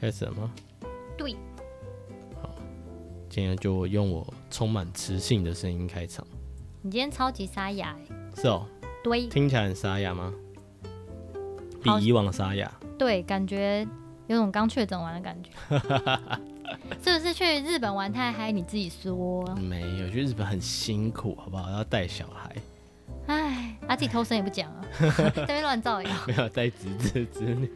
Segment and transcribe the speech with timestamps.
[0.00, 0.50] 开始了吗？
[1.18, 1.36] 对。
[2.40, 2.54] 好，
[3.28, 6.26] 今天就用我充满磁性的声音开场。
[6.80, 7.94] 你今天超级沙哑。
[8.34, 8.66] 是哦。
[9.04, 9.26] 对。
[9.26, 10.32] 听起来很沙哑吗？
[11.82, 12.72] 比以往沙哑。
[12.98, 13.86] 对，感觉
[14.26, 15.50] 有种刚确诊完的感觉。
[17.02, 18.50] 是不是去日本玩太嗨？
[18.50, 19.44] 你自己说。
[19.56, 21.70] 没有，去日本很辛苦，好不好？
[21.70, 22.56] 要带小孩。
[23.26, 24.84] 唉，他、啊、自己偷生也不讲啊，
[25.34, 26.10] 这边乱造谣。
[26.26, 27.70] 没有带侄子侄女。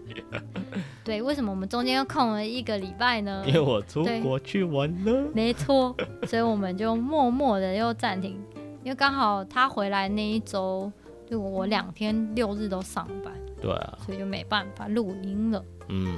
[1.04, 3.44] 对，为什么我们中间又空了一个礼拜呢？
[3.46, 5.28] 因为我出国去玩了。
[5.34, 5.94] 没错，
[6.26, 8.42] 所以我们就默默的又暂停，
[8.82, 10.90] 因为刚好他回来那一周，
[11.28, 13.34] 就我两天六日都上班。
[13.60, 13.98] 对啊。
[14.06, 15.62] 所以就没办法录音了。
[15.88, 16.16] 嗯，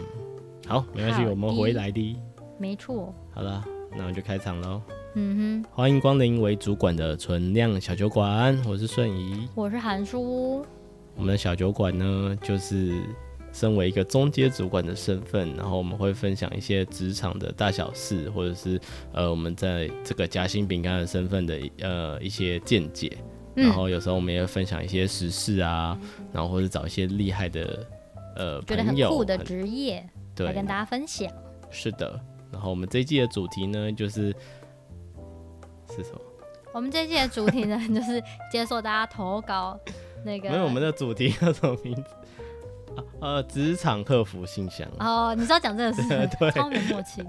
[0.69, 2.17] 好，没关系，我们回来的。
[2.57, 3.13] 没错。
[3.35, 4.81] 好了，那我们就开场喽。
[5.15, 10.65] 嗯哼，欢迎光临为主管的存量小酒馆，我是顺仪，我是韩叔。
[11.17, 12.93] 我们的小酒馆呢，就是
[13.57, 18.79] 身为一个中阶主管的身份，然后我们会分享一些职场的大小事，或者是
[19.15, 23.17] 呃我们在这个夹心饼干的身份的呃一些见解，
[23.55, 27.87] 然后有时候我们也会分享一些时事啊，嗯、然后或者找一些厉害的
[28.37, 31.27] 呃觉得很酷的职业，对，来跟大家分享。
[31.71, 32.21] 是的，
[32.53, 34.35] 然后我们这一季的主题呢，就是。
[35.89, 36.21] 是什么？
[36.75, 39.79] 我们这一季的主题呢，就是接受大家投稿。
[40.25, 42.03] 那个，没有我们的主题叫什么名字？
[42.97, 44.89] 啊、 呃，职场客服信箱。
[44.99, 46.03] 哦，你知道讲这个是
[46.39, 47.23] 对，超没默契。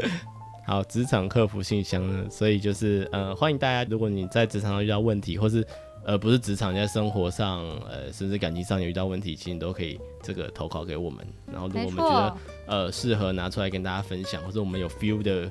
[0.66, 5.66] 好，职场客服信箱呢，所以就是呃，欢迎大家，如果你在职场上遇到问题，或是
[6.04, 11.26] 呃不是职场，在生活上，呃，甚至感情上有遇到问题，其实你都可以这个投稿给我们。
[11.52, 15.50] 然后，如果我们觉得呃适合拿出来跟大家分享，或者我们有 feel 的。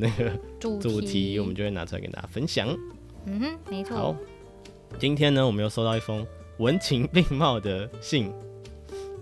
[0.00, 2.68] 那个主题，主题我们就会拿出来跟大家分享。
[3.26, 3.96] 嗯哼，没错。
[3.96, 4.16] 好，
[4.96, 6.24] 今天呢，我们又收到一封
[6.58, 8.32] 文情并茂的信。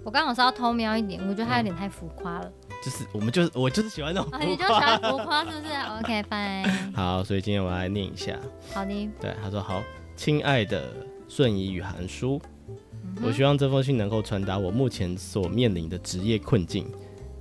[0.06, 2.52] 我刚好是要偷瞄一点，我觉得他有点太浮夸了。
[2.68, 4.38] 嗯、就是，我们就是我就是喜欢那种、啊。
[4.38, 6.70] 你就喜欢浮夸是不是？OK，fine。
[6.94, 8.38] 好，所以今天我来念一下。
[8.72, 9.08] 好的。
[9.20, 9.82] 对，他说：“好，
[10.14, 10.92] 亲爱的
[11.26, 16.86] 瞬移与韩书，嗯、我希望这封信能够传达我目前所面临的职业困境。”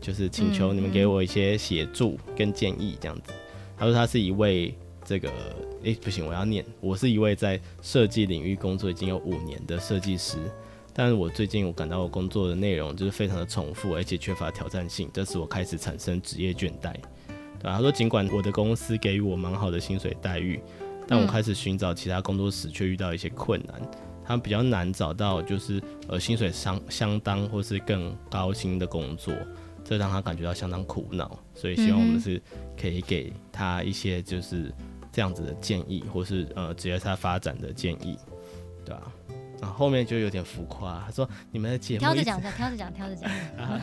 [0.01, 3.31] 就是请求你们给我一些协助跟建议，这样子。
[3.77, 5.31] 他说他是一位这个，
[5.83, 6.65] 诶，不行，我要念。
[6.81, 10.39] 我是一位在设计领域工作已经有五年的设计师，
[10.97, 16.93] 但是我最近我感到我工作的内容就是非常的重复，而且缺乏挑战性，这使我开始产生职业倦怠。
[17.59, 20.57] 对，他说尽管我的公司给予我蛮好的薪水待遇，
[21.05, 23.81] 但我开始寻找其他工作时却遇到一些困难，
[24.23, 29.33] 他比较难找到就是呃薪水相相当或是更高薪的工作。
[29.83, 32.41] 这让他感觉到相当苦恼，所以希望我们是
[32.75, 34.73] 可以给他一些就是
[35.11, 38.17] 这样子的建议，或是呃职业他发展的建议，
[38.83, 39.11] 对吧？
[39.61, 43.29] 然后后面就有点浮夸，他说你们的节目挑着讲，挑着讲，挑着讲。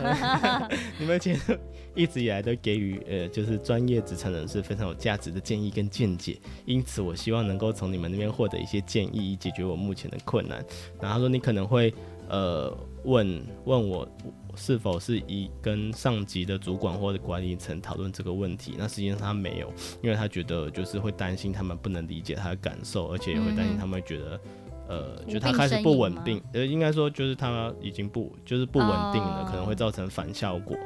[0.99, 1.57] 你们节目
[1.95, 10.65] 一直以来都给予呃就是专业职场人士非常有价值的建议跟见解，因此我希望能够从你们那边获得一些建议，以解决我目前的困难。
[11.01, 11.93] 然后他说你可能会
[12.29, 12.73] 呃
[13.05, 14.09] 问问我。
[14.55, 18.75] 是否是以跟上级的主管或者管理层讨论这个问题？
[18.77, 19.73] 那实际上他没有，
[20.03, 24.62] 因为他觉得就是会担心他们不能理解他的感受，而且也会担心他们会觉得，嗯、
[24.93, 30.77] 呃，就他开始不稳定，呃，应该说就是他已经不就是不稳定了，哦，可能会造成反效果，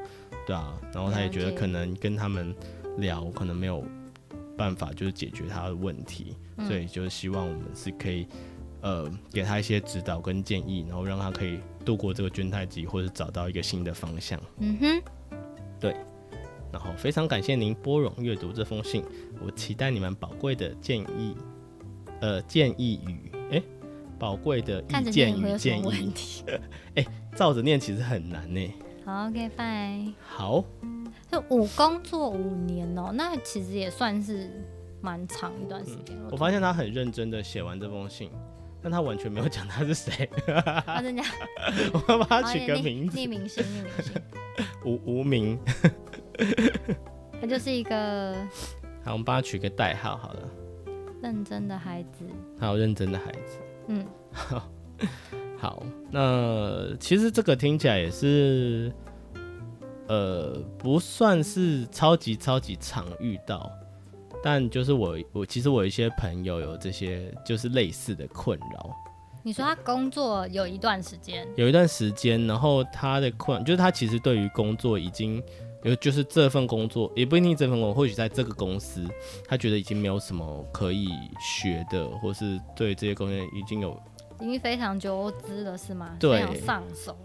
[0.46, 0.72] 对啊。
[0.94, 2.54] 然后他也觉得可能跟他们
[2.98, 3.84] 聊，可能没有
[4.56, 8.26] 办法就是解决他的问题，嗯，所以就是希望我们是可以。
[8.82, 14.40] 呃，给他一些指导跟建议，然后让他可以度过这个倦怠期，或者找到一个新的方向。
[14.58, 15.02] 嗯哼，
[15.80, 15.96] 对。
[16.70, 19.02] 然后非常感谢您拨冗阅读这封信，
[19.44, 21.34] 我期待你们宝贵的建议，
[22.20, 23.35] 呃，建议与哎，
[24.18, 26.12] 宝贵的意见与建议。
[26.96, 28.74] 哎，照着念其实很难呢。
[29.04, 30.00] 好，OK，拜。
[30.20, 30.64] 好，
[31.30, 34.50] 就五工作五年哦，那其实也算是
[35.00, 36.16] 蛮长一段时间。
[36.16, 38.30] 嗯，我发现他很认真的写完这封信。
[38.82, 40.30] 但他完全没有讲他是谁，
[40.84, 41.22] 他 真的，
[41.92, 44.22] 我要帮他取个名字，匿名姓，匿名姓，
[44.84, 45.58] 无无名，
[47.40, 48.32] 他就是一个，
[49.02, 50.48] 好，我们帮他取个代号好了，
[51.20, 52.24] 认真的孩子，
[52.60, 53.58] 好，认真的孩子，
[53.88, 54.06] 嗯，
[55.58, 58.92] 好，那其实这个听起来也是，
[60.08, 63.70] 呃，不算是超级超级常遇到。
[64.42, 68.90] 但就是我，我其实我一些朋友有这些就是类似的困扰。
[69.42, 75.42] 你说他工作有一段时间，有一段时间，然后他的困就是他其实对于工作已经
[75.90, 79.06] 有，就是这份工作也不一定这份工作，或许在这个公司，
[79.46, 81.08] 他觉得已经没有什么可以
[81.40, 83.98] 学的，或是对这些工作已经有
[84.40, 86.16] 已经非常久之了，是吗？
[86.20, 87.16] 对，非常上手。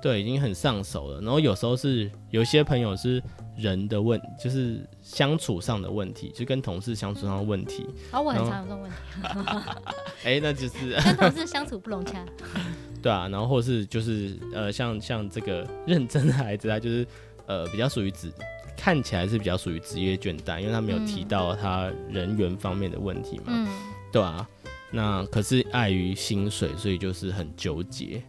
[0.00, 1.20] 对，已经很上手了。
[1.20, 3.20] 然后有时候是有些朋友是
[3.56, 7.84] 人的问，就是相处上的问题，就跟同事相处上的问题。
[8.12, 8.96] 啊，我很常有这种问题。
[10.22, 12.24] 哎、欸，那就是 跟同事相处不融洽。
[13.02, 17.04] 对啊，然后或是就是呃，像像这个认真的孩子，他就是
[17.48, 18.32] 呃比较属于职，
[18.76, 23.44] 看起来是比较属于职业倦怠，因为他没有提到他人员方面的问题嘛。
[23.48, 23.66] 嗯。
[24.12, 24.48] 对啊，
[24.92, 28.22] 那可是碍于薪水，所以就是很纠结。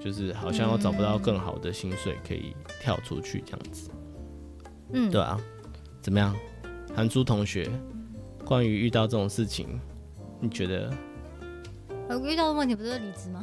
[0.00, 3.90] 就是好像我找不到更好的薪水可以跳出去这样子，
[4.92, 5.40] 嗯，对啊，
[6.02, 6.36] 怎么样，
[6.94, 7.70] 韩珠同学，
[8.44, 9.80] 关于遇到这种事情，
[10.40, 10.92] 你觉得？
[12.10, 13.42] 我遇到的问题不是离职吗？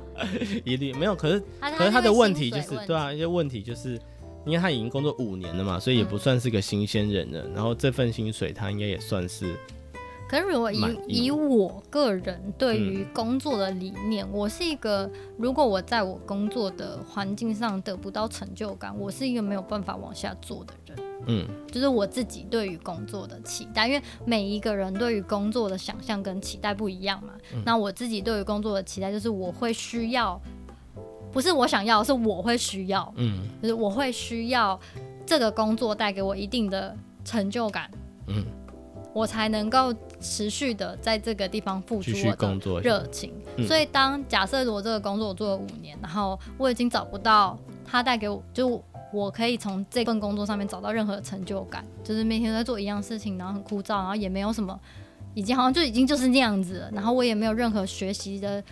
[0.64, 4.00] 一律没有，可是可是他的问题就是，对啊，一些问题就是，
[4.48, 7.46] 因为他已经工作五年了嘛，所以也不算是个新鲜人了。
[7.54, 9.54] 然后这份薪水他应该也算是。
[10.28, 20.98] 可是，如果以以我个人对于工作的理念，嗯，我是一个，如果我在我工作的环境上得不到成就感，我是一个没有办法往下做的人。
[21.28, 27.32] 嗯，就是我自己对于工作的期待，因为每一个人对于工作的想象跟期待不一样嘛。
[27.54, 30.38] 嗯，那我自己对于工作的期待，就是我会需要，
[31.32, 33.12] 不是我想要，是我会需要。
[33.16, 34.78] 嗯，就是我会需要
[35.26, 37.90] 这个工作带给我一定的成就感。
[38.26, 38.44] 嗯。
[39.14, 43.32] 我才能够持续的在这个地方付出我的热情，
[43.66, 48.80] 所以当假设我这个工作我做了五年，然后我已经找不到他带给我，就
[49.12, 54.78] 我可以从这份工作上面找到任何的成就感，就是每天都在做一样事情，然后很枯燥，然后也没有什么，
[55.34, 58.62] 已经好像就已经就是那样子了，然后我也没有任何学习的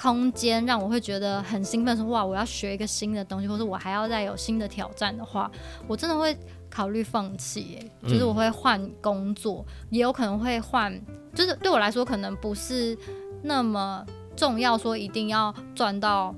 [0.00, 5.50] 空间，让我会觉得很兴奋，说哇我要学一个新的东西，或者我还要再有新的挑战的话，
[5.86, 6.36] 我真的会。
[6.72, 10.96] 考虑放弃，就是我会换工作，嗯，也有可能会换，
[11.34, 12.96] 就是对我来说可能不是
[13.42, 14.06] 那么
[14.36, 16.32] 重要，说一定要赚到，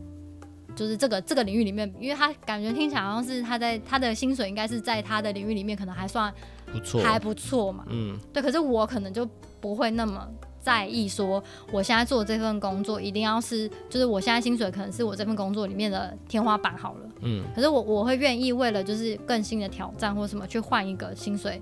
[0.75, 6.33] 就是这个这个领域里面，因为他感觉听起来好像是他在他的薪水应该是在他的领域里面可能还算
[6.73, 9.29] 不错，还不错嘛，嗯，对，可是我可能就
[9.61, 10.27] 不会那么。
[10.63, 11.43] 在意说，
[11.73, 17.01] 我现在做的这份工作一定要是，就是我现在薪水可能是我这份工作里面的天花板好了。
[17.23, 17.43] 嗯。
[17.55, 21.61] 可是我我会愿意为了就是更新的挑战或什么去换一个薪水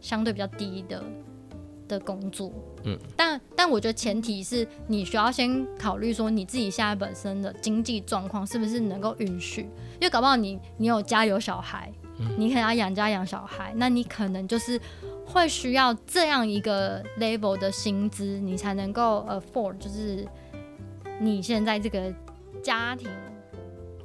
[0.00, 1.02] 相对比较低的
[1.88, 2.52] 的工作。
[2.84, 2.96] 嗯。
[3.16, 9.62] 但但我觉得前提是你需要先考虑说你自己现在本身的经济状况是不是能够允许，
[9.94, 11.92] 因为搞不好你你有家有小孩，
[12.38, 14.80] 你可能要养家养小孩，那你可能就是。
[15.26, 20.26] 会需要这样一个 level 的薪资，你才能够 afford，就是
[21.20, 22.14] 你现在这个
[22.62, 23.08] 家庭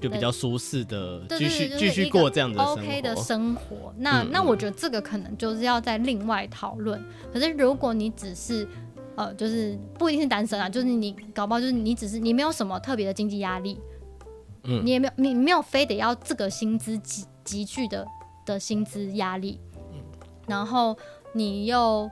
[0.02, 3.94] 就比较舒适的继续继续过这样的 OK 的生活。
[3.98, 7.00] 那那我觉得这个可能就是要再另外讨论。
[7.32, 8.68] 可是如果你只是
[9.16, 13.80] 呃，就是不一定是单身啊，就是你搞不好就是你只是你没有什么特别的经济压力，
[14.64, 18.08] 嗯，你也没有你没有非得要这个薪资急急剧的
[18.46, 19.60] 的薪资压力。
[20.52, 20.98] 然后
[21.34, 22.10] 你又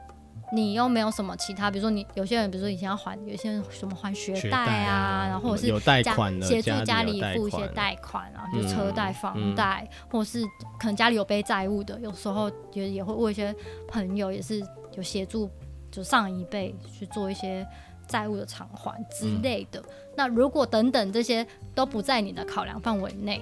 [0.53, 10.43] 你又没有什么其他，比如说你有些人，比如说以前要还，有些人什么还学贷啊，啊，然后或者是有贷款，协助家里付一些贷款啊，就车贷、房贷、嗯，或者是
[10.79, 13.53] 可能家里有背债务的，有时候也也会问一些
[13.87, 14.65] 朋友，也是
[14.95, 15.49] 有协助，
[15.91, 17.67] 就上一辈去做一些
[18.07, 19.85] 债务的偿还之类的、嗯。
[20.15, 23.41] 那如果等等这些都不在你的考量范围内，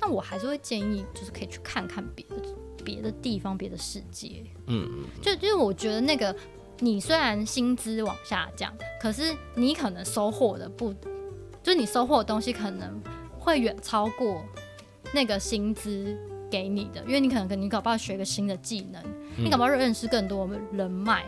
[0.00, 2.36] 那我还是会建议，就是可以去看看别的。
[2.88, 6.34] 别的地方，别的世界，嗯嗯，就就是我觉得那个，
[6.78, 10.90] 你虽然薪资往下降，可是你可能收获的不，
[11.62, 12.98] 就是你收获的东西可能
[13.38, 14.42] 会远超过
[15.12, 16.16] 那个薪资
[16.50, 19.02] 给你的，因为你可能跟你搞不好学个新的技能，
[19.36, 21.26] 嗯、你搞不好认识更多的人脉，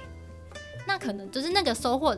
[0.86, 2.16] 那可能就是那个收获，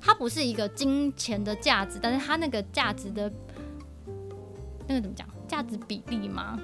[0.00, 3.32] 它不是一个金钱的价值，但是它那个价值的，
[4.88, 6.58] 那个怎么讲，价值比例吗？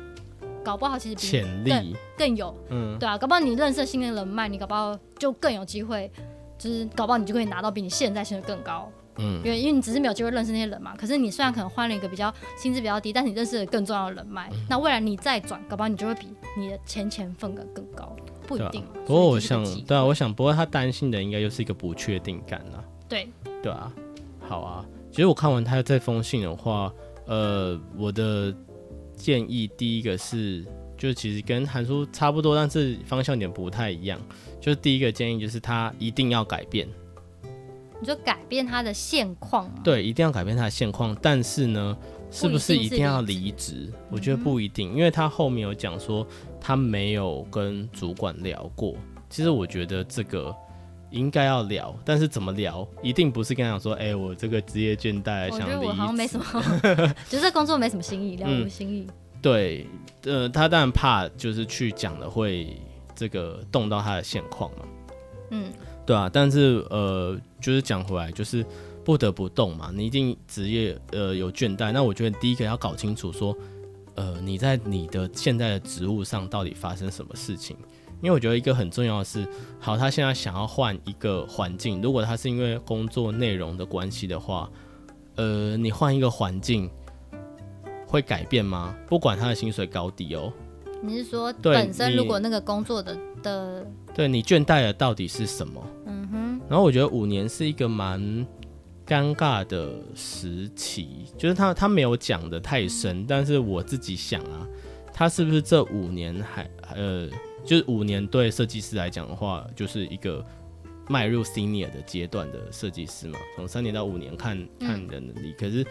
[0.67, 6.11] 搞不好其实比潜力更有，嗯，对啊，搞不好你认识新的人脉，你搞不好就更有机会，
[6.59, 10.97] 就是搞不好你就可以拿到比你现在薪水更高，嗯，因为因为你只是没有机会认识那些人嘛。
[10.97, 16.27] 可是你虽然可能换了一个比较薪资比较低，但是你认识了更重要的人脉，嗯，那未来你再转，搞不好你就会比
[16.59, 18.17] 你的前前份额更高，
[18.49, 18.83] 不一定。
[18.83, 22.83] 啊，不过我想，对啊，我想，不过他担心的应该就是一个不确定感啊。
[23.09, 23.29] 对，
[23.63, 23.93] 对啊，
[24.41, 24.85] 好啊。
[25.13, 26.93] 其实我看完他这封信的话，
[27.27, 28.53] 呃，我的。
[29.17, 30.65] 建议第一个是，
[30.97, 34.21] 就其实跟韩叔差不多，但是方向点不太一样。
[34.61, 36.87] 就是第一个建议就是他一定要改变，
[38.01, 39.69] 你就改变他的现况。
[39.83, 41.17] 对，一定要改变他的现况。
[41.21, 41.97] 但是呢，
[42.31, 43.93] 是不是一定要离职？
[44.11, 46.27] 我觉得不一定，因为他后面有讲说
[46.61, 48.95] 他没有跟主管聊过。
[49.29, 50.55] 其实我觉得这个
[51.11, 55.63] 应该要聊，但是怎么聊，一定不是跟他讲说，哎、欸，我这个职业倦怠，想离。
[55.63, 56.45] 我觉得我好像没什么，
[57.29, 59.07] 觉得这工作没什么新意，聊什么新意。
[59.41, 59.87] 对，
[60.25, 62.77] 呃，他当然怕就是去讲了会
[63.15, 64.79] 这个动到他的现况嘛。
[65.51, 65.73] 嗯，
[66.05, 68.67] 对啊，但是呃，就是讲回来，就是
[69.05, 69.93] 不得不动嘛。
[69.95, 73.57] 你一定职业呃有倦怠，那我觉得第一个要搞清楚说，
[74.17, 77.77] 呃，你在你的现在的职务上到底发生什么事情。
[78.23, 79.47] 因为我觉得一个很重要的是，
[79.79, 82.01] 好，他现在想要换一个环境。
[82.01, 84.71] 如果他是因为工作内容的关系的话，
[85.37, 86.91] 呃，你换一个环境
[88.07, 88.97] 会改变吗？
[89.07, 90.51] 不管他的薪水高低哦。
[91.03, 95.87] 你是说本身如果那个工作的的，对你倦怠的到底是什么？
[96.07, 96.61] 嗯哼。
[96.71, 98.19] 然后我觉得五年是一个蛮
[99.07, 104.67] 尴尬的时期，就是他他没有讲的太深，但是我自己想啊，
[105.13, 107.29] 他是不是这五年还呃？
[107.67, 110.45] 就是五年对设计师来讲的话，就是一个
[111.09, 113.39] 迈入 senior 的阶段的设计师嘛。
[113.57, 115.53] 从三年到五年看，看看你的能力。
[115.59, 115.85] 可是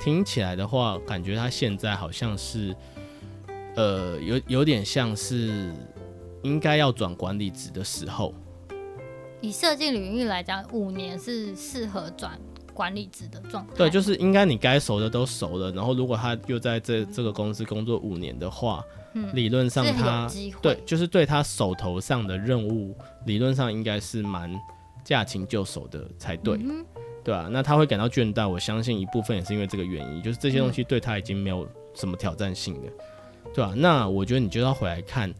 [0.00, 2.74] 听起来的话，感觉他现在好像是，
[3.76, 5.72] 呃，有有点像是
[6.42, 8.34] 应该要转管理职的时候。
[9.40, 12.40] 以设计领域来讲，五年是适合转
[12.78, 13.72] 管理职的状态。
[13.76, 15.72] 对，就是应该你该熟的都熟了。
[15.72, 18.84] 然后如果他又在这这个公司工作五年的话。
[19.32, 20.30] 理论上他
[20.62, 22.94] 对，就是对他手头上的任务，
[23.24, 24.48] 理论上应该是蛮
[25.02, 26.84] 驾轻就熟的才对，嗯、
[27.24, 32.92] 对啊，那他会感到倦怠，我相信一部分也是因为这个原因，就是这些东西对他已经没有什么挑战性了，
[33.52, 35.34] 对啊，那我觉得你就要回来看，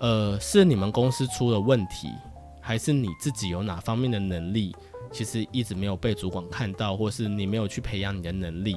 [0.00, 2.08] 呃，是你们公司出了问题，
[2.60, 4.74] 还是你自己有哪方面的能力，
[5.12, 8.76] 其实一直没有被主管看到，或是你没有去培养你的能力，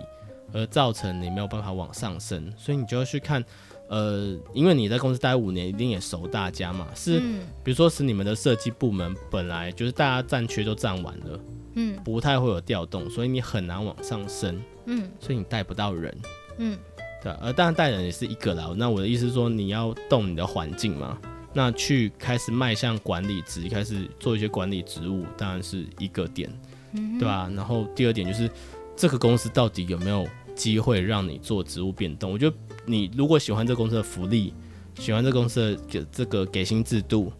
[0.51, 3.43] 而造成你没有办法往上升，所以你就要去看。
[3.87, 6.87] 呃，因为你在公司待五年，一定也熟大家嘛。
[6.95, 7.19] 是，
[7.63, 11.39] 比如说是你们的设计部门本来就是大家占缺都占完了，
[11.75, 16.17] 嗯，不太会有调动，所以你很难往上升，嗯，所以你带不到人，
[16.57, 16.75] 嗯，
[17.21, 17.31] 对。
[17.33, 18.73] 而当然带人也是一个啦。
[18.75, 21.19] 那我的意思是说，你要动你的环境嘛，
[21.55, 26.47] 那去开始迈向管理职，开始做一些管理职务，当然是一个点，
[26.91, 27.49] 嗯，对吧？
[27.55, 28.47] 然后第二点就是
[28.95, 32.31] 这个公司到底有没有机会让你做职务变动？
[32.31, 32.55] 我觉得。
[32.87, 34.53] 你如果喜欢这个公司的福利，
[34.99, 37.33] 喜欢这个公司的给这个给薪制度，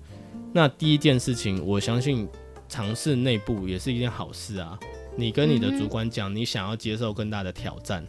[0.52, 2.28] 那第一件事情，我相信
[2.68, 4.76] 尝试内部也是一件好事啊。
[5.16, 8.04] 你跟你的主管讲，你想要接受更大的挑战。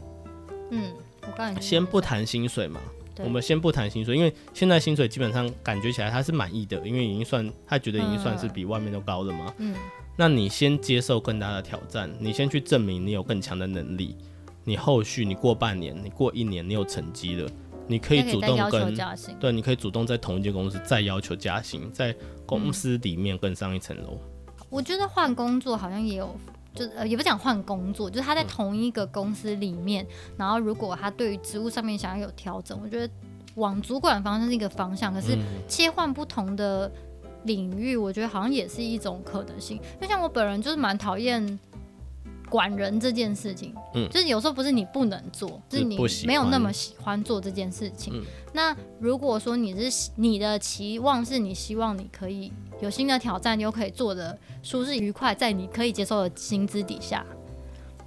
[0.71, 0.91] 嗯，
[1.27, 2.81] 我告诉你，先不谈薪水嘛，
[3.25, 9.55] 我们先不谈薪水，因为现在薪水基本上感觉起来他是满意的，因为已经算他觉得已经算是比外面都高了嘛。
[9.59, 9.75] 嗯，
[10.17, 14.17] 那你先接受更大的挑战，你先去证明你有更强的能力。
[14.65, 17.49] 你后续你过半年，你过一年，你有成绩了，
[17.87, 18.95] 你可以主动跟
[19.39, 22.13] 对，你可以主动在同一间公司再要求加薪，在
[22.45, 24.19] 公司里面更上一层楼。
[24.69, 26.37] 我觉得换工作好像也有，
[26.77, 33.13] 就呃也不讲换工作，就是他在同一个公司里面，嗯、然后如果他对于职务上面想要有调整，我觉得
[33.57, 36.93] 往主管方向是一个方向，可是切换不同的
[37.45, 39.81] 领域，我觉得好像也是一种可能性。
[40.01, 41.59] 就像我本人就是蛮讨厌。
[42.49, 48.13] 管人这件事情，嗯，就是有时候不是你不能做，就是你没有那么喜欢做这件事情。
[48.15, 57.27] 嗯，那如果说你是你的期望是你希望你可以有新的挑战，又可以做的舒适愉快，在你可以接受的薪资底下，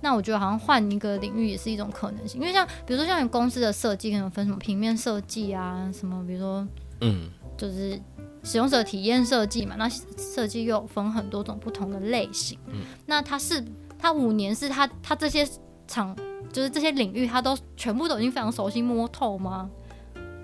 [0.01, 2.39] 那我觉得好像换一个领域也是一种可能性。
[2.39, 6.65] 因为像比如说像你公司的设计可能分什么平面设计啊，什么比如说
[7.01, 7.99] 嗯，就是
[8.43, 12.57] 使用者体验设计嘛，那设计又有分很多种不同的类型。
[12.67, 13.61] 嗯，那它是。
[13.99, 15.47] 他五年是他他这些
[15.87, 16.15] 场
[16.51, 19.69] 就是这些领域，他都全部都已经非常熟悉摸透吗？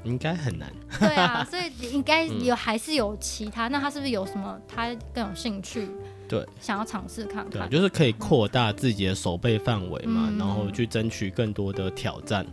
[0.03, 0.71] 应该很难。
[0.99, 3.67] 对啊，所以应该有、嗯、还是有其他。
[3.69, 5.87] 那他是不是有什么他更有兴趣？
[6.27, 7.67] 对，想要尝试看看。
[7.67, 12.45] 对，就是可以扩大自己的手背范围嘛，嗯、然后去争取更多的挑战。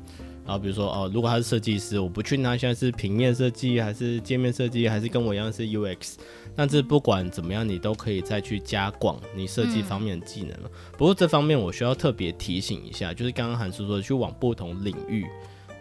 [0.44, 6.14] 然后比如说哦，如果他是设计师，我不确定他现在是平面设计还是界面设计，还是跟我一样是 UX。
[6.54, 10.64] 但是不管怎么样，你都可以再去加广你设计方面的技能了。
[10.64, 15.26] 嗯、不过这方面我需要特别提醒一下，就是刚刚韩叔说去往不同领域。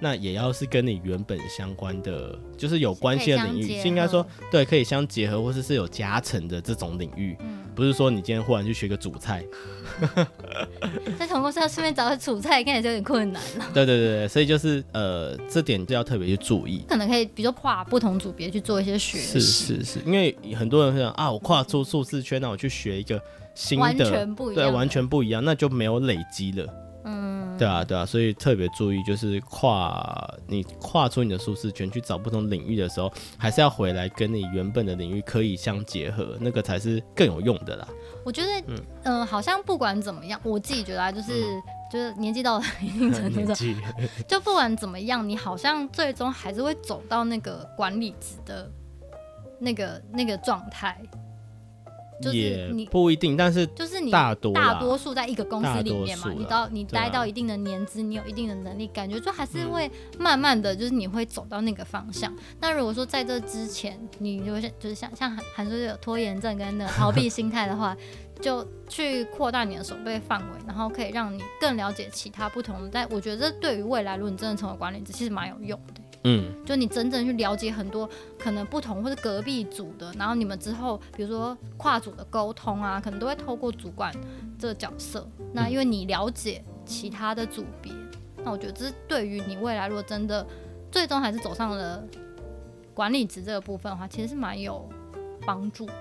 [0.03, 9.43] 那也要是跟你原本相关的，就是有关系的领域，是应该说对，可以相结合，或者是，是有加成的这种领域，嗯、不是说你今天忽然去学个煮菜，
[11.17, 13.65] 在同公司要顺便找个煮菜，看起来就有点困难了。
[13.73, 16.83] 对对对，所以就是呃，这点就要特别去注意。
[16.87, 19.39] 可能可以，比如说跨不同组别去做一些学习。
[19.39, 23.21] 是是是，因为很多人会想啊，我跨出数字圈，那我去学一个
[23.55, 26.67] 新的，完全不一样，对，完全不一样，那就没有累积了。
[27.57, 37.87] 对啊，对啊，所以特别注意，就是跨你跨出你的舒适圈去找不同领域的时候，还是要回来跟你原本的领域可以相结合，那个才是更有用的啦。
[38.25, 43.75] 我觉得，嗯、呃，好像不管怎么样，我自己觉得啊，就是、嗯、就是年纪到了一定程度上，
[44.27, 48.71] 就不管怎么样，你好像最终还是会走到那个管理职的
[49.59, 50.99] 那个那个状态。
[52.21, 62.33] 就是你不一定，但是就是你大多大多数在一个公司里面嘛，你到你待到一定的年资，你有一定的能力，感觉就还是会慢慢的就是你会走到那个方向。
[62.59, 67.95] 那如果说在这之前，你就是就是像像韩韩叔有拖延症跟那个逃避心态的话，
[68.41, 72.89] 就去扩大你的手背范围，然后可以让你更了解其他不同的。
[72.91, 76.01] 但我觉得这对于未来，如果你真的成为管理者，其实蛮有用的。
[76.23, 84.13] 嗯，就你真正去了解很多可能不同或者隔壁组的，然后你们之后比如说跨组的沟通啊，可能都会透过主管
[84.59, 85.27] 这个角色。
[85.53, 87.91] 那因为你了解其他的组别，
[88.43, 90.45] 那我觉得这是对于你未来如果真的
[90.91, 92.03] 最终还是走上了
[92.93, 94.87] 管理职这个部分的话，其实是蛮有
[95.45, 95.93] 帮助的。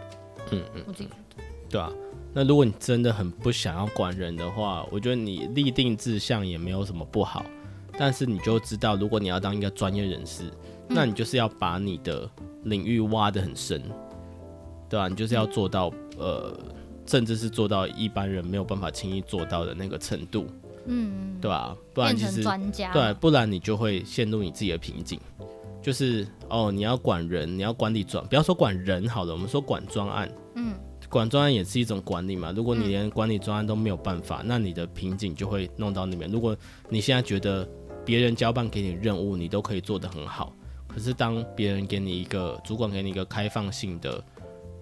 [0.52, 1.44] 嗯嗯，我自己觉得。
[1.70, 1.90] 对啊，
[2.34, 7.42] 那如果你真的很不想要管人的话，我觉得你立定志向也没有什么不好。
[8.00, 12.26] 但是你就知道，如果你要当一个专业人士，嗯，那你就是要把你的
[12.62, 13.78] 领域挖得很深，
[14.88, 15.06] 对吧？
[15.06, 16.50] 你就是要做到，呃，
[17.04, 20.46] 甚至是做到一般人没有办法轻易做到的那个程度，
[20.86, 21.76] 嗯，对吧？
[21.92, 22.42] 不然其实
[22.90, 25.20] 对，不然你就会陷入你自己的瓶颈，
[25.82, 30.72] 就是哦，你要管人，你要管理专，不要说管人好了，我们说管专案，嗯，
[31.10, 32.50] 管专案也是一种管理嘛。
[32.56, 36.30] 如果你连管理专案都没有办法，那你的瓶颈就会弄到那边。
[36.30, 36.56] 如果
[36.88, 37.68] 你现在觉得
[38.04, 40.52] 别人交办给你任务，你都可以做得很好。
[40.88, 44.24] 可是当别人给你一个主管给你一个开放性的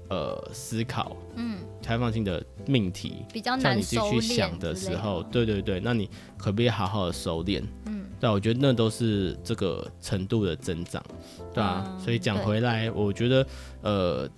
[0.08, 6.08] 呃思考，嗯，开放性的命题，比较难收敛去想的时候，对对对，那你
[6.38, 7.62] 可不可以好好的收敛？
[7.84, 11.04] 嗯，对，我觉得那都是这个程度的增长，
[11.52, 11.84] 对啊。
[11.86, 13.46] 嗯，所以讲回来，我觉得
[13.82, 14.30] 呃，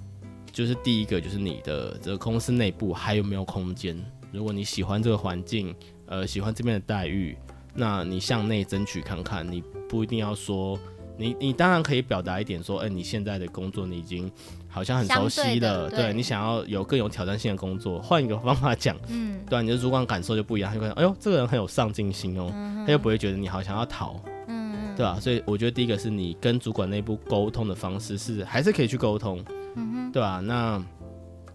[0.51, 3.97] 就是第一个就是你的这个公司内部还有没有空间？
[4.33, 5.73] 如果你喜欢这个环境，
[6.07, 7.37] 呃，喜欢这边的待遇。
[7.75, 10.78] 那你向内争取看看，你不一定要说，
[11.17, 14.30] 你你当然可以表达一点说，哎、欸，你现在的工作你已经
[14.69, 25.19] 好像很熟悉了，对，对你想要有更有挑战性的工作，换一个方法讲，嗯，对，你的主管感受就不一样，他就会说，哎呦，这个人很有上进心哦，嗯，他就不会觉得你好想要逃，嗯，对吧？
[25.21, 29.45] 所以我觉得第一个是你跟主管内部沟通的方式是还是可以去沟通，
[29.76, 30.41] 嗯，对吧？
[30.41, 30.83] 那。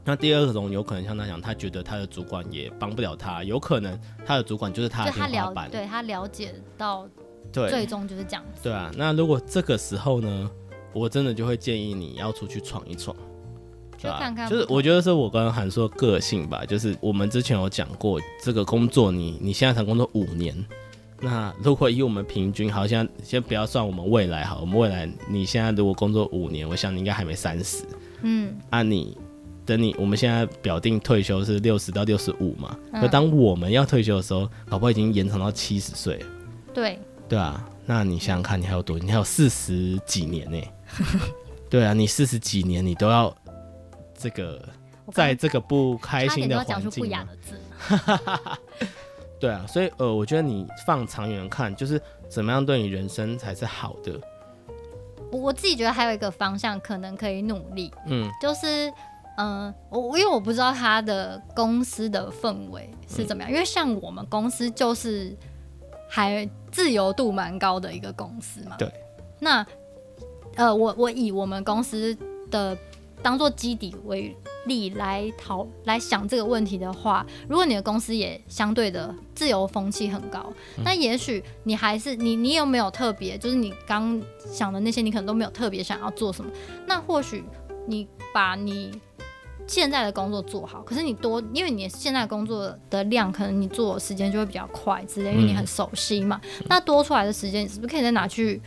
[0.07, 7.09] 那第二种有可能像他讲，他觉得他的主管也帮不了他，有可能他的主管就是他的天花板，对他了解到，
[7.51, 8.61] 对，最终就是这样子。
[8.61, 10.51] 对啊，那如果这个时候呢，
[10.93, 13.17] 我真的就会建议你要出去闯一闯，
[13.99, 14.19] 对吧？
[14.19, 20.55] 看看就是我觉得是我刚刚韩说个性吧，就是我们之前有讲过，这个工作你你现在才工作五年，
[21.19, 27.83] 那如果以我们平均，好像先不要算我们未来好，我们未来你现在如果工作五年，我想你应该还没三十，
[28.21, 29.17] 嗯，啊你。
[29.65, 32.77] 等你，我们现在表定退休是六十到六十五嘛？
[32.91, 36.23] 那、嗯、当我们要退休的时候，搞不好已经延长到七十岁。
[36.73, 37.67] 对，对啊。
[37.87, 38.99] 那你想想看，你还有多？
[38.99, 40.61] 你还有四十几年呢？
[41.69, 43.35] 对啊，你四十几年，你都要
[44.15, 44.61] 这个，
[45.11, 47.11] 在这个不开心的环境。
[49.39, 54.19] 对啊，所以呃，我觉得你放长远看，就是怎么样对你人生才是好的。
[55.31, 58.93] 我自己觉得还有一个方向可能可以努力，嗯，就是。
[59.37, 65.35] 嗯，我因为我不知道他的公司的氛围是怎么样，嗯，因为像我们公司就是
[66.09, 68.77] 还自由度蛮高的一个公司嘛。
[68.77, 68.89] 对。
[69.39, 69.65] 那
[70.55, 72.17] 呃，我我以我们公司
[72.49, 72.77] 的
[73.21, 74.33] 当做基底为
[74.65, 84.17] 例来讨来想这个问题的话，如果你的公司也相对的自由风气很高，嗯，那也许你还是你你有没有特别，就是你刚
[84.49, 86.49] 想的那些，你可能都没有特别想要做什么，
[86.87, 87.43] 那或许
[87.85, 88.97] 你把你。
[89.67, 96.39] 现在的工作做好，可是你多，因为你现在工作的量，可能你做的时间就会比较快之类，因为你很熟悉嘛。
[96.59, 98.61] 嗯、那多出来的时间，你是不是可以再拿去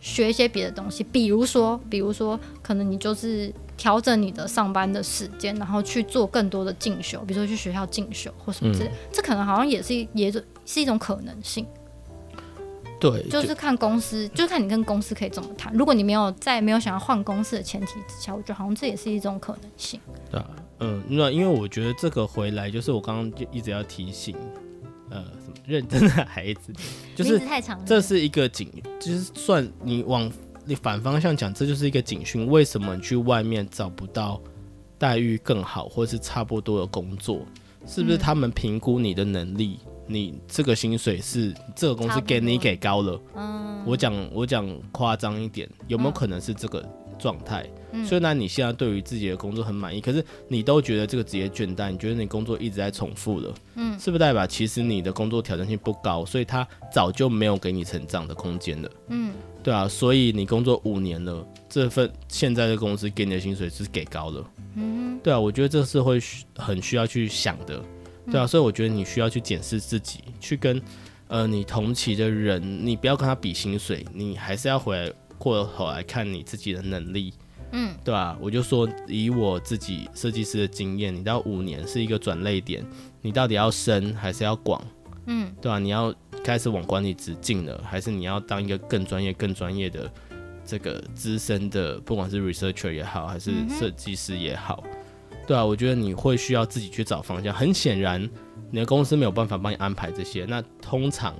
[0.00, 1.02] 学一些别的东西？
[1.04, 8.92] 比如说，比如说，可能你就是调整你的上班的时间，然后去做更多的进修，比如说去学校进修或什么之类、嗯。
[9.12, 11.66] 这可能好像也是也是是一种可能性。
[13.00, 15.72] 对，就是看公司，就，是看你跟公司可以怎么谈。
[15.72, 20.00] 如果你没有在没有想要换公司的前提之下，我觉得好像这也是一种可能性。
[20.30, 24.36] 对啊，嗯，那因为我觉得这个回来就是我刚刚就一直要提醒，
[25.10, 26.72] 呃，什么认真的孩子，
[27.14, 27.40] 就是
[27.86, 30.30] 这是一个警，就是算你往
[30.64, 32.46] 你反方向讲，这就是一个警讯。
[32.46, 34.40] 为什么你去外面找不到
[34.98, 37.40] 待遇更好或是差不多的工作？
[37.86, 39.78] 是不是他们评估你的能力？
[39.86, 43.20] 嗯你这个薪水是这个公司给你给高了。
[43.36, 46.84] 嗯，我讲我讲夸张一点，有没有可能是这个
[47.18, 47.68] 状态？
[47.92, 53.54] 嗯，虽然你现在对于自己的工作很满意，可是你都觉得这个职业倦怠，你觉得你工作一直在重复了。
[53.76, 58.90] 嗯，是不是代表其实你的工作挑战性不高，所以他早就没有给你成长的空间了？
[59.08, 64.50] 嗯，对啊，所以你工作五年了，这份现在的公司给你的薪水是给高了。
[64.74, 66.20] 嗯，对啊，我觉得这是会
[66.56, 67.82] 很需要去想的。
[68.30, 70.80] 对啊，所以我觉得你需要去检视自己，去跟
[71.28, 77.32] 呃你同期的人，你不要跟他比薪水，你还是要回来过头来看你自己的能力，
[77.72, 78.36] 嗯，对吧？
[78.40, 82.84] 我就说以我自己设计师的经验，你到五年是一个转类点，
[83.22, 84.82] 你到底要深还是要广？
[85.26, 85.78] 嗯，对吧？
[85.78, 90.10] 你要开始往管理职进了，还是你要当一个更专业、更专业的
[90.64, 94.82] 这个资深的，不管是 researcher 也好，还是设计师也好。
[95.48, 97.54] 对啊，我觉得你会需要自己去找方向。
[97.54, 98.22] 很显然，
[98.70, 100.44] 你的公司没有办法帮你安排这些。
[100.44, 101.34] 那通常，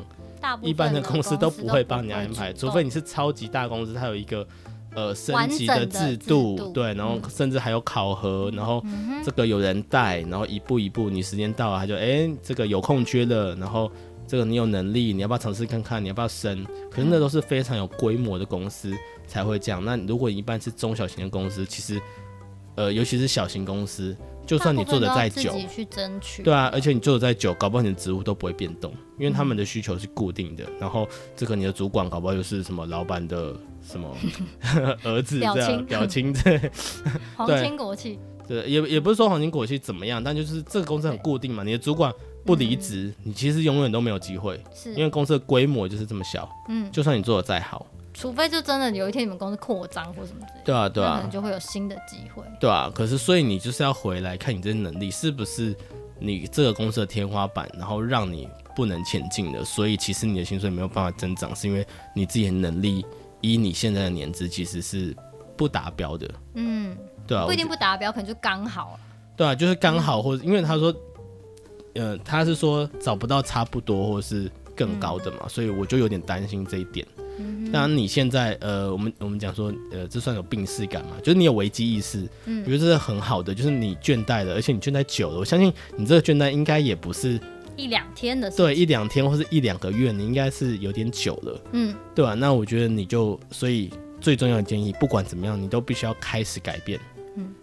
[0.63, 4.49] 一般的公司都不会帮你安排，除非你是超级大公司，它有一个
[4.95, 8.83] 呃升级的制度，制度对，然后甚至还有考核，然后
[9.23, 13.93] 这个有人带，然后一步一步，你时间到了，他就哎这个有空缺了，然后
[14.27, 16.03] 这个你有能力，你要不要尝试看看？
[16.03, 16.65] 你要不要升？
[16.91, 18.91] 可是那都是非常有规模的公司
[19.27, 19.85] 才会这样。
[19.85, 22.01] 那如果一般是中小型的公司，其实。
[22.79, 30.63] 呃，尤其是小型公司，就算你做的再久，自己去争取，对啊，而且你做的再久，搞不好你的职务都不会变动，因为他们的需求是固定的。
[30.63, 34.17] 嗯、然后这个你的主管搞不好又是什么老板的什么
[35.03, 36.71] 儿子这样，表亲 对，
[37.37, 42.13] 皇亲国戚，对，也也不是说皇亲国戚怎么样，但就是这个公司很固定嘛，你的主管
[42.45, 47.85] 不离职，嗯、你其实永远都没有机会，是因为公司的规模就是这么小，嗯，就算你做的再好。
[48.19, 52.43] 除非就真的有一天你们公司扩张或什么之类的，对啊对啊，可能就会有新的机会。
[52.59, 55.73] 对啊，可是所以你就是要回来看你这能力是不是
[56.19, 59.65] 你这个公司的天花板，然后让你不能前进的。
[59.65, 63.07] 所以其实你的薪水没有办法增长，是因为你自己的能力
[63.41, 65.17] 以你现在的年资其实是
[65.57, 66.29] 不达标的。
[66.55, 68.99] 嗯，对啊，不一定不达标，可能就刚好。
[69.37, 70.93] 对啊，就是刚好，或者因为他说，
[71.95, 77.07] 呃，他是说找不到差不多或是更高的嘛，嗯、所以我就有点担心这一点。
[77.73, 81.13] 当然，你现在呃，我们我们讲说，呃，这算有病逝感嘛？
[81.23, 83.55] 就是你有危机意识，嗯，我觉得这是很好的。
[83.55, 87.39] 就是你倦怠了，而且你倦怠久了，我相信你这个倦怠应该也不是
[87.77, 92.35] 一两天的事，对，一两天或是一两个月，你应该是有点久了，嗯，对吧？
[92.35, 96.99] 那我觉得你就，所以最重要的建议，不管怎么样，你都必须要开始改变，
[97.37, 97.55] 嗯。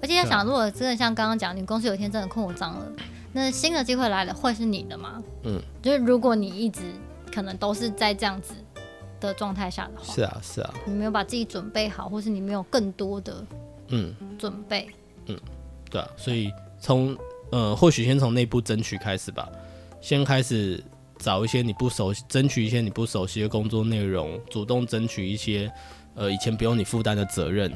[0.00, 2.92] 而且要想，如果真的像刚刚讲，你公司有一天真的扩张了，
[3.32, 5.22] 那新的机会来了，会是你的吗？
[5.44, 6.80] 嗯，就是如果你一直
[7.32, 8.54] 可能都是在这样子。
[9.26, 13.44] 的状态下的话，是啊是啊，你没有把自己准备好，或是你没有更多的
[13.88, 14.14] 嗯。
[14.38, 14.88] 准备，
[15.26, 15.38] 嗯，
[15.90, 17.16] 对啊，所以从
[17.50, 19.48] 呃或许先从内部争取开始吧，
[20.00, 20.82] 先开始
[21.18, 25.70] 找一些你不熟悉，争取一些你不熟悉的工作内容，主动争取一些
[26.14, 27.72] 呃以前不用你负担的责任，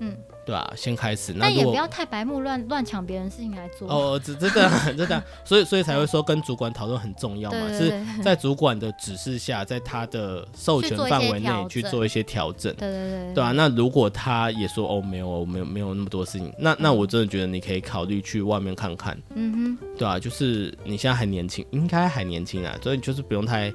[0.00, 0.16] 嗯。
[0.44, 1.32] 对啊，先开始。
[1.32, 3.88] 那也不要太白目，乱乱抢别人事情来做。
[3.88, 12.74] 哦，这真的真的，所以所以才会说跟主管讨论很重要嘛，是在主管的指示下，在他的授权范围内去做一些调整。
[12.74, 13.34] 对对对，对。
[13.34, 19.18] 对啊，那如果他也说哦没有没有没有那么多事情，那那我真的觉得你可以考虑去外面看看。
[19.34, 19.78] 嗯哼。
[19.96, 23.72] 对啊，就是你现在还年轻，应该还年轻啊，所以就是不用太，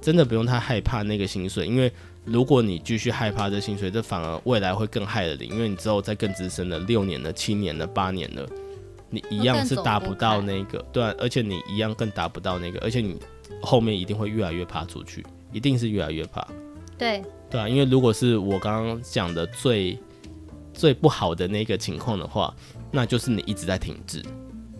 [0.00, 1.92] 真的不用太害怕那个薪水，因为。
[2.24, 8.48] 如果你继续害怕这薪水，这反而未来会更害了你，因为你之后再更资深了，六年了、七年了、八年了，
[9.10, 13.18] 你一样是达不到那个，对啊，而且你一样更达不到那个，而且你
[13.60, 16.46] 后面一定会越来越怕出去，一定是越来越怕。
[16.96, 19.98] 对，对啊，因为如果是我刚刚讲的最
[20.72, 22.54] 最不好的那个情况的话，
[22.90, 24.22] 那就是你一直在停滞。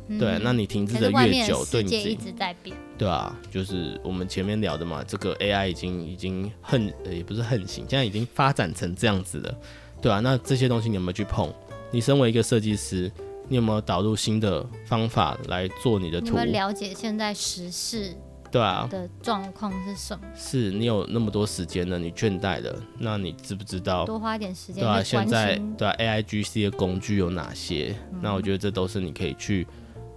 [0.08, 2.76] 嗯、对，那你停滞的越久，对你自己一直在变。
[2.96, 9.54] 对啊，就是我们前面聊的嘛，这个 AI 已经已经横，也不是横行，现在已经发展成这样子了。
[10.00, 11.52] 对啊，那这些东西你有没有去碰？
[11.90, 13.10] 你身为一个设计师，
[13.48, 16.26] 你有没有导入新的方法来做你的图？
[16.26, 18.14] 你们了解现在时事？
[18.52, 20.24] 对啊的状况是什么？
[20.36, 24.04] 是你有那么多时间了，你倦怠了，那你知不知道？
[24.04, 24.84] 多花一点时间。
[24.84, 27.96] 对啊，现在对啊，AIGC 的工具有哪些？
[28.12, 29.66] 嗯、那我觉得这都是你可以去。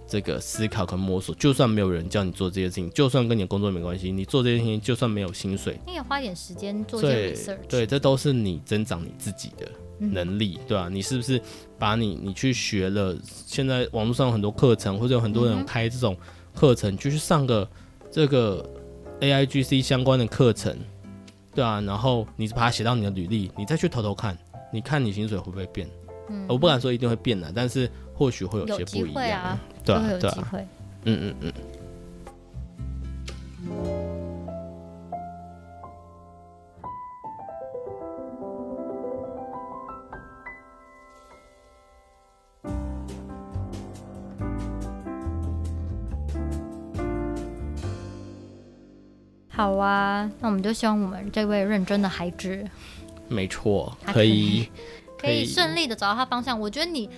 [0.08, 7.58] 这个思考跟摸索，就算没有人叫你做这些事情，就算跟你的工作没关系，你做这些事情，就算没有薪水，你也花点时间做一些 research。
[7.68, 10.88] 对，这都是你增长你自己的能力，嗯、对吧、啊？
[10.88, 11.40] 你是不是
[11.78, 13.14] 把你你去学了？
[13.22, 16.16] 现在网络上有很多课程，或者有很多人开这种
[16.54, 17.68] 课程，嗯、就去上个
[18.10, 18.66] 这个
[19.20, 20.74] AIGC 相关的课程，
[21.54, 24.38] 对啊，然后你把它写到你的履历，你再去偷偷看，
[24.72, 25.86] 你看你薪水会不会变？
[26.30, 29.58] 嗯，我不敢说一定会变的，但是或许会有些不一样。
[29.94, 30.66] 都有机会，
[31.04, 31.52] 嗯嗯嗯。
[49.48, 52.64] 好啊，那我们就希望我们这位认真的孩子，
[53.28, 54.68] 没错，可以，
[55.18, 56.58] 可以顺利的找到他方向。
[56.60, 57.10] 我觉得你。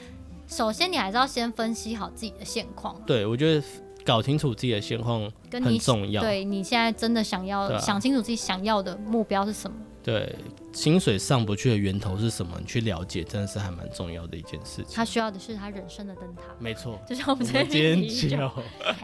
[0.51, 3.01] 首先你还是要先分析好自己的现况。
[3.07, 3.65] 对，我觉得。
[4.03, 6.23] 搞清楚自己的现况很重要。
[6.23, 9.77] 对，你现在真的想要、啊、想清楚自己想要的目标是什么？
[10.03, 10.35] 对，
[10.73, 12.57] 薪水上不去的源头是什么？
[12.59, 14.87] 你去了解，真的是还蛮重要的一件事情。
[14.95, 16.45] 他需要的是他人生的灯塔。
[16.59, 18.39] 没错，就像我们今天啤酒，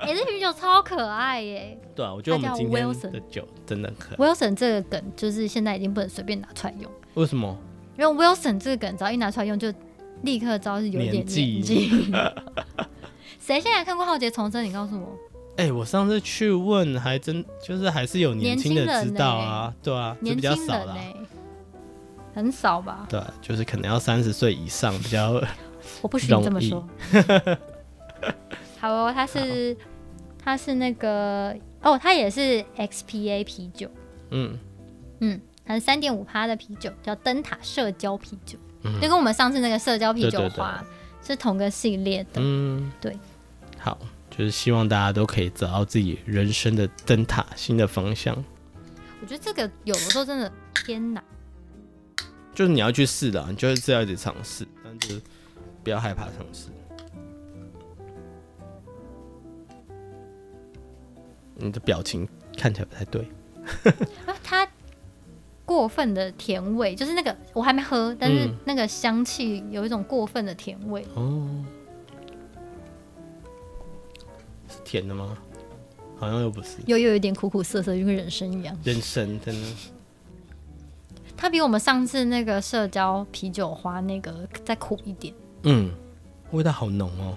[0.01, 1.79] 哎、欸，这啤酒超可爱耶！
[1.95, 4.17] 对啊，我觉得我们今天的酒真的很可爱。
[4.17, 6.91] Wilson 这个梗就是现在已经不能随便拿出来用。
[7.15, 7.55] 为什么？
[7.99, 9.71] 因为 Wilson 这个梗只要一拿出来用，就
[10.23, 11.63] 立刻知道是有点年纪。
[13.39, 14.63] 谁现在看过《浩劫重生》？
[14.67, 15.17] 你告诉我。
[15.57, 20.97] 哎、欸，我上次去问，还真就是还是有年轻的知道啊，对啊，就比较少了，
[22.35, 23.07] 很少吧？
[23.09, 25.41] 对，就是可能要三十岁以上比较。
[26.03, 26.87] 我不许你这么说。
[28.79, 29.77] 好哦，他是
[30.43, 33.89] 他是那个哦，他也是 XPA 啤酒。
[34.31, 34.59] 嗯
[35.21, 40.83] 嗯，它是三点五趴的啤酒，叫灯塔社交啤酒，嗯、就跟我们上次那个社交啤酒花
[41.25, 42.41] 是同个系列的。
[42.41, 43.17] 嗯，对。
[43.79, 43.99] 好，
[44.31, 48.35] 就是希望大家都可以找到自己人生的灯塔、新的方向。
[49.21, 51.25] 我觉得这个有的时候真的偏难，
[52.55, 55.21] 就是你要去试的，你就是要一直尝试，但是
[55.83, 56.69] 不要害怕尝试。
[61.55, 63.27] 你的表情看起来不太对。
[64.45, 64.69] 它
[65.67, 71.05] 过分的甜味，就是那个我还没喝，但是那个香气有一种过分的甜味。
[71.17, 71.65] 嗯、哦。
[74.85, 75.37] 甜的吗？
[76.19, 78.75] 好像又不是，又又有点苦苦涩涩，就跟人参一样。
[78.85, 79.69] 人参真的，
[81.37, 85.35] 它比我们上次那个社交啤酒花那个再苦一点。
[85.65, 85.91] 嗯，
[86.53, 87.37] 味道好浓哦。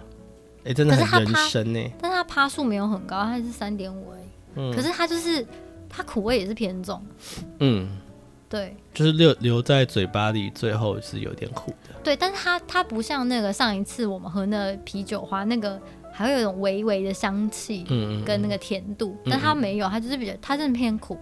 [0.60, 1.92] 哎、欸，真的很人生呢。
[2.00, 4.14] 但是它趴数没有很高，它是三点五。
[4.56, 5.46] 嗯，可是它就是
[5.90, 7.04] 它苦味也是偏重。
[7.60, 7.90] 嗯，
[8.50, 11.96] 对，就是留留在嘴巴里，最后是有点苦的。
[12.04, 15.80] 对，但是它它不像那个上一次我们喝那个啤酒花那个。
[16.12, 21.18] 还会有一种微微的香气，嗯，跟那个甜度，嗯、但它没有，它就是比较，它真的偏苦。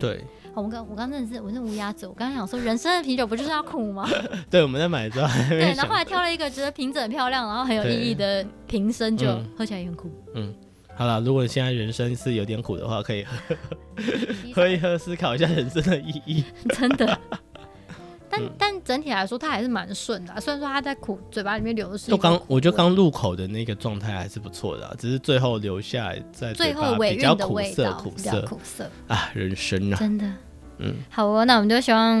[0.00, 4.08] 对，我们刚我刚真的是，我是乌鸦嘴，我刚刚想说，人生的啤酒不就是要苦吗？
[4.50, 10.10] 对，我们在买的时候，对，然后后来挑了一个觉得瓶子很漂亮，然后很有意义的瓶身，就喝起来也很苦。
[10.34, 10.52] 嗯，
[10.94, 13.56] 好了，如果现在人生是有点苦的话，可以喝
[14.54, 16.44] 喝一喝，思考一下人生的意义。
[16.70, 17.18] 真的。
[18.34, 20.40] 但但整体来说，它还是蛮顺的、啊。
[20.40, 30.26] 虽然说它在苦嘴巴里面流的是，就刚我觉得刚入口的那个状态还是不错的、啊，只是最后留下来在嘴巴比较苦涩，苦涩苦涩啊，人生啊，真的，
[30.78, 32.16] 嗯，好哦，那我们就希望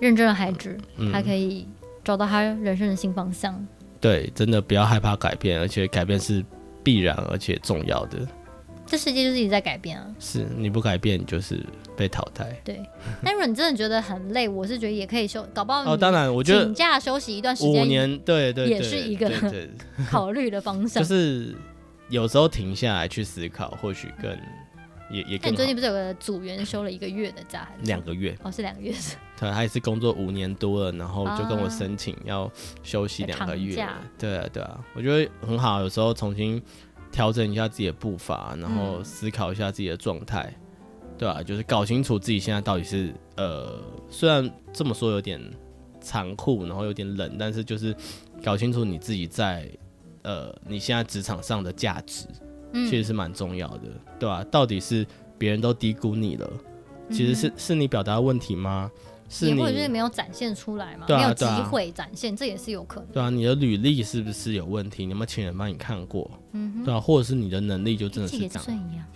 [0.00, 0.76] 认真的孩子，
[1.12, 1.68] 他、嗯、可以
[2.02, 3.64] 找到他人生的新方向。
[4.00, 6.44] 对，真的不要害怕改变，而且改变是
[6.82, 8.26] 必然而且重要的。
[8.84, 10.06] 这世界就是一直在改变啊！
[10.18, 11.64] 是你不改变，你就是
[11.96, 12.54] 被淘汰。
[12.62, 12.78] 对，
[13.24, 15.96] 但如果你真的觉得很累，我是觉得也可以休，搞不好哦。
[15.96, 19.30] 当然，我觉得请假休息一段时间，五年，对对，也是一个
[20.10, 21.00] 考虑的方向。
[21.02, 21.54] 就是
[22.10, 24.30] 有时候停下来去思考，或许更
[25.12, 25.52] 也也更。
[25.52, 28.36] 你最近不是有个组员休了一个月的假，还是两个月？
[28.42, 28.92] 哦，是两个月。
[29.38, 32.50] 对，他也是工作五年多了，然后就跟我申请要
[32.82, 33.74] 休息两个月。
[34.18, 35.80] 对啊，对啊，我觉得很好。
[35.80, 36.60] 有时候重新。
[37.12, 40.50] 调整一下自己的步伐，然后思考一下自己的状态，
[41.02, 41.42] 嗯、对吧、啊？
[41.42, 45.38] 就是搞清楚自己现在到底是呃，虽然这么说有点
[46.00, 47.94] 残酷，然后有点冷，但是就是
[48.42, 49.70] 搞清楚你自己在
[50.22, 53.82] 呃你现在职场上的价值，嗯、其实是蛮重要的，
[54.18, 54.44] 对吧、啊？
[54.50, 55.06] 到底是
[55.38, 56.50] 别人都低估你了，
[57.10, 58.90] 其实是、嗯、是你表达问题吗？
[59.28, 61.06] 是你，或者是没有展现出来嘛？
[61.08, 63.08] 啊、没有机会展现，啊、这也是有可能。
[63.10, 65.06] 对啊，你的履历是不是有问题？
[65.06, 66.30] 你有没有请人帮你看过？
[66.52, 68.90] 嗯，对啊，或者是你的能力就真的是这样。
[68.90, 69.06] 一样。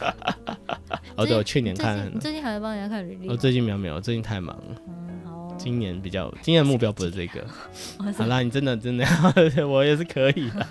[1.16, 2.10] 哦，对，我去年看。
[2.14, 3.30] 你最近还在帮人家看履历？
[3.30, 4.76] 我最近没有没有，最近太忙了。
[4.86, 5.31] 嗯，好。
[5.56, 7.44] 今年比较，今年的目标不是这个。
[8.16, 9.06] 好啦，你真的真的，
[9.68, 10.66] 我也是可以的。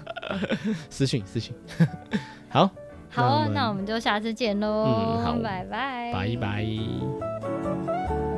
[0.89, 1.53] 私讯私讯。
[2.49, 2.69] 好。
[3.13, 4.85] 好，那我们就下次见喽。
[4.85, 6.13] 嗯，好，拜拜。
[6.13, 8.30] 拜拜。